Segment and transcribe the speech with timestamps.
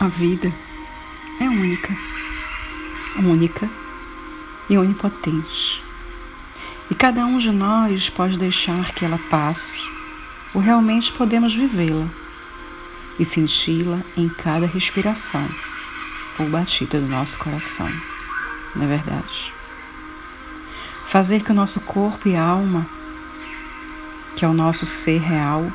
[0.00, 0.52] A vida
[1.40, 1.92] é única,
[3.16, 3.68] única
[4.70, 5.82] e onipotente.
[6.88, 9.80] E cada um de nós pode deixar que ela passe,
[10.54, 12.06] ou realmente podemos vivê-la
[13.18, 15.44] e senti-la em cada respiração
[16.38, 17.90] ou batida do nosso coração,
[18.76, 19.52] não é verdade?
[21.08, 22.86] Fazer que o nosso corpo e alma,
[24.36, 25.68] que é o nosso ser real,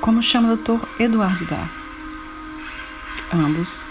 [0.00, 0.84] como chama o Dr.
[0.98, 1.75] Eduardo Dá,
[3.32, 3.86] ambos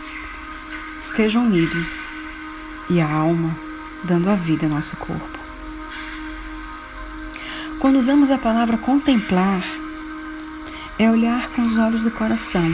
[1.02, 2.04] estejam unidos
[2.90, 3.56] e a alma
[4.04, 5.40] dando a vida ao nosso corpo.
[7.80, 9.64] Quando usamos a palavra contemplar,
[10.98, 12.66] é olhar com os olhos do coração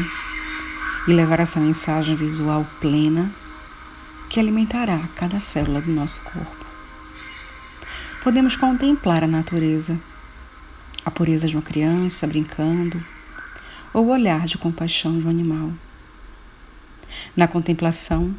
[1.08, 3.30] e levar essa mensagem visual plena
[4.30, 6.66] que alimentará cada célula do nosso corpo.
[8.24, 10.00] Podemos contemplar a natureza,
[11.04, 13.04] a pureza de uma criança brincando,
[13.94, 15.72] ou o olhar de compaixão de um animal.
[17.36, 18.36] Na contemplação,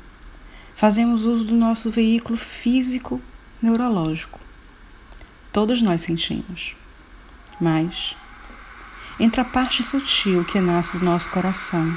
[0.75, 3.21] fazemos uso do nosso veículo físico
[3.61, 4.41] neurológico.
[5.53, 6.75] Todos nós sentimos,
[7.61, 8.17] mas
[9.21, 11.95] entre a parte sutil que nasce do nosso coração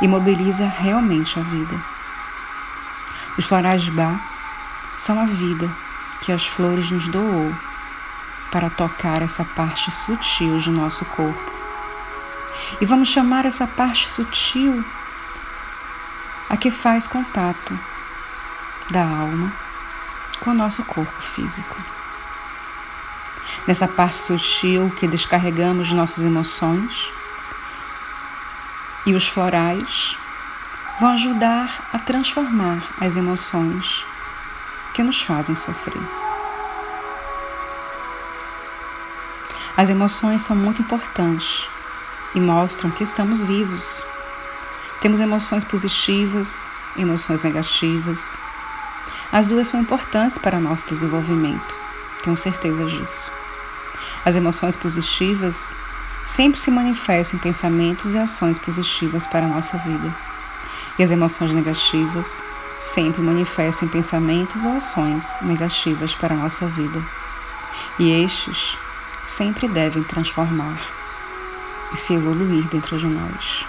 [0.00, 1.84] e mobiliza realmente a vida.
[3.36, 3.90] Os florais de
[4.98, 5.70] são a vida
[6.22, 7.52] que as flores nos doou
[8.50, 11.52] para tocar essa parte sutil de nosso corpo.
[12.80, 14.84] E vamos chamar essa parte sutil
[16.52, 17.76] a que faz contato
[18.90, 19.50] da alma
[20.38, 21.76] com o nosso corpo físico.
[23.66, 27.10] Nessa parte sutil que descarregamos nossas emoções,
[29.06, 30.16] e os florais
[31.00, 34.04] vão ajudar a transformar as emoções
[34.94, 36.02] que nos fazem sofrer.
[39.74, 41.66] As emoções são muito importantes
[42.34, 44.04] e mostram que estamos vivos.
[45.02, 46.64] Temos emoções positivas,
[46.96, 48.38] emoções negativas.
[49.32, 51.74] As duas são importantes para nosso desenvolvimento,
[52.22, 53.28] tenho certeza disso.
[54.24, 55.74] As emoções positivas
[56.24, 60.14] sempre se manifestam em pensamentos e ações positivas para a nossa vida.
[60.96, 62.40] E as emoções negativas
[62.78, 67.02] sempre manifestam em pensamentos ou ações negativas para a nossa vida.
[67.98, 68.78] E estes
[69.26, 70.78] sempre devem transformar
[71.92, 73.64] e se evoluir dentro de nós,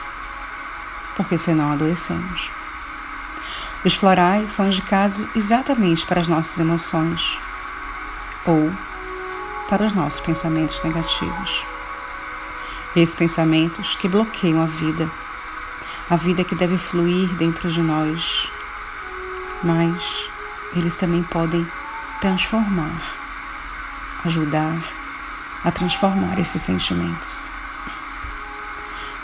[1.15, 2.49] porque senão adoecemos.
[3.85, 7.37] Os florais são indicados exatamente para as nossas emoções
[8.45, 8.71] ou
[9.69, 11.65] para os nossos pensamentos negativos.
[12.95, 15.09] Esses pensamentos que bloqueiam a vida,
[16.09, 18.47] a vida que deve fluir dentro de nós,
[19.63, 20.29] mas
[20.75, 21.67] eles também podem
[22.21, 23.01] transformar,
[24.23, 24.77] ajudar
[25.63, 27.49] a transformar esses sentimentos.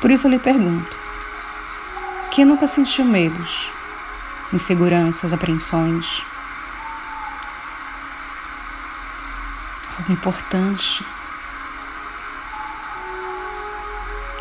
[0.01, 0.98] Por isso eu lhe pergunto:
[2.31, 3.69] quem nunca sentiu medos,
[4.53, 6.21] inseguranças, apreensões?
[9.97, 11.05] Algo importante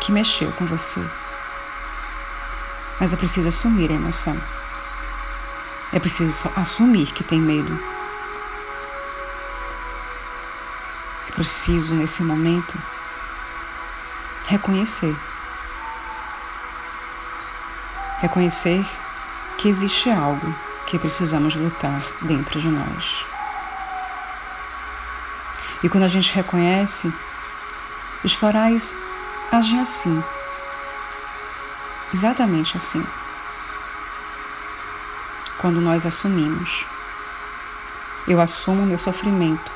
[0.01, 0.99] que mexeu com você.
[2.99, 4.39] Mas é preciso assumir a emoção.
[5.91, 7.77] É preciso assumir que tem medo.
[11.27, 12.77] É preciso, nesse momento,
[14.47, 15.15] reconhecer.
[18.21, 18.85] Reconhecer
[19.57, 20.55] que existe algo
[20.87, 23.25] que precisamos lutar dentro de nós.
[25.83, 27.11] E quando a gente reconhece,
[28.23, 28.93] os florais
[29.51, 30.23] agem assim.
[32.13, 33.05] Exatamente assim.
[35.59, 36.85] Quando nós assumimos.
[38.27, 39.71] Eu assumo meu sofrimento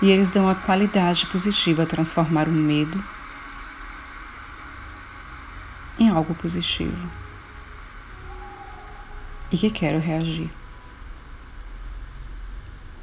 [0.00, 3.02] e eles dão a qualidade positiva a transformar o medo
[5.98, 7.21] em algo positivo.
[9.52, 10.50] E que quero reagir.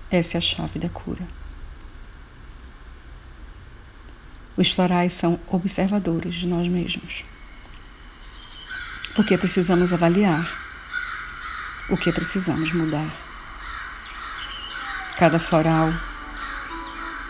[0.09, 1.27] Essa é a chave da cura.
[4.57, 7.23] Os florais são observadores de nós mesmos.
[9.15, 10.43] Porque precisamos avaliar
[11.89, 13.07] o que precisamos mudar.
[15.17, 15.93] Cada floral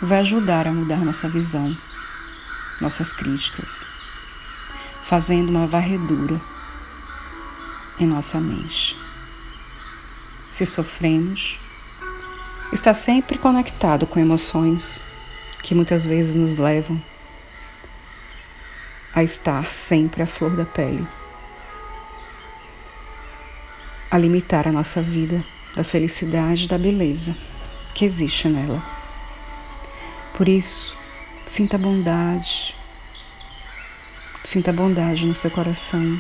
[0.02, 1.76] vai ajudar a mudar nossa visão,
[2.80, 3.86] nossas críticas,
[5.04, 6.40] fazendo uma varredura
[8.00, 9.09] em nossa mente.
[10.52, 11.58] Se sofremos,
[12.74, 15.06] está sempre conectado com emoções
[15.62, 17.00] que muitas vezes nos levam
[19.14, 21.06] a estar sempre à flor da pele,
[24.10, 25.44] a limitar a nossa vida
[25.76, 27.36] da felicidade da beleza
[27.94, 28.84] que existe nela.
[30.36, 30.96] Por isso,
[31.46, 32.76] sinta bondade,
[34.50, 36.20] Sinta bondade no seu coração.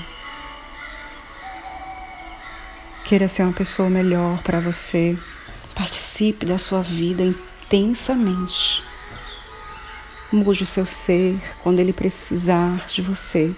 [3.10, 5.18] Queira ser uma pessoa melhor para você.
[5.74, 8.84] Participe da sua vida intensamente.
[10.32, 13.52] Mude o seu ser quando ele precisar de você.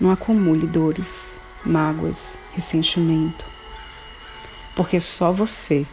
[0.00, 3.44] Não acumule dores, mágoas, ressentimento,
[4.74, 5.86] porque só você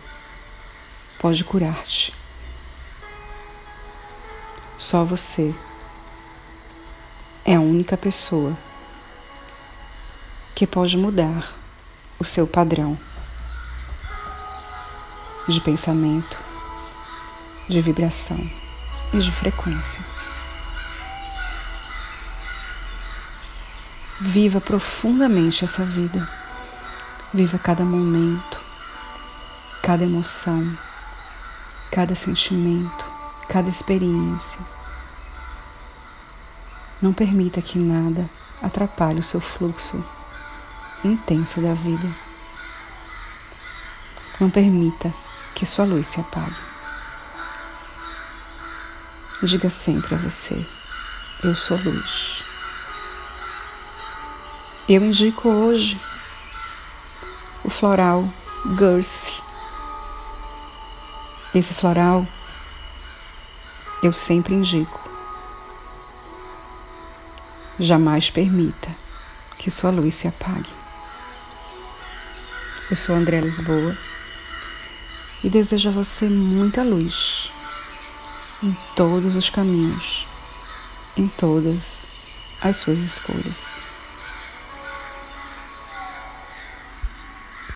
[1.19, 2.11] pode curar-te.
[4.79, 5.53] Só você
[7.45, 8.57] é a única pessoa
[10.55, 11.64] que pode mudar
[12.19, 12.97] o seu padrão
[15.47, 16.37] de pensamento,
[17.67, 18.39] de vibração
[19.13, 20.01] e de frequência.
[24.19, 26.27] Viva profundamente essa vida.
[27.33, 28.61] Viva cada momento,
[29.83, 30.77] cada emoção,
[31.91, 33.05] cada sentimento,
[33.49, 34.59] cada experiência.
[37.01, 38.29] Não permita que nada
[38.63, 40.01] atrapalhe o seu fluxo
[41.07, 42.07] intenso da vida.
[44.39, 45.13] Não permita
[45.53, 46.55] que sua luz se apague.
[49.43, 50.65] Diga sempre a você:
[51.43, 52.43] Eu sou luz.
[54.87, 55.99] Eu indico hoje
[57.63, 58.29] o floral
[58.77, 59.41] Gurse.
[61.53, 62.27] Esse floral
[64.03, 64.99] eu sempre indico.
[67.79, 68.89] Jamais permita
[69.57, 70.84] que sua luz se apague.
[72.87, 73.97] Eu sou André Lisboa
[75.43, 77.51] e desejo a você muita luz
[78.61, 80.27] em todos os caminhos,
[81.17, 82.05] em todas
[82.61, 83.81] as suas escolhas.